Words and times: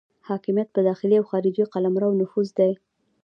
حاکمیت 0.27 0.69
په 0.75 0.81
داخلي 0.89 1.15
او 1.19 1.25
خارجي 1.31 1.63
قلمرو 1.73 2.17
نفوذ 2.21 2.47
دی. 2.59 2.71